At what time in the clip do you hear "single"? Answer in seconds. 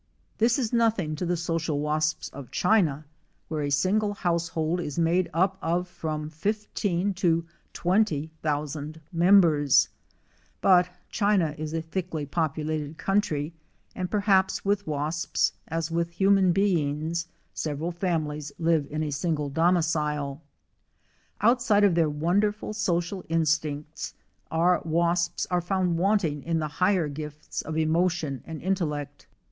3.69-4.15, 19.11-19.49